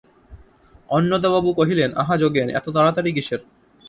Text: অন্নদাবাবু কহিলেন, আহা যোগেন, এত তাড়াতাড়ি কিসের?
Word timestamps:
অন্নদাবাবু 0.89 1.49
কহিলেন, 1.53 1.89
আহা 1.95 2.15
যোগেন, 2.17 2.47
এত 2.49 2.65
তাড়াতাড়ি 2.75 3.11
কিসের? 3.13 3.41